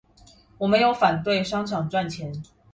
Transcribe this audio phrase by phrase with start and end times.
[0.57, 2.41] 我沒有反對商場賺錢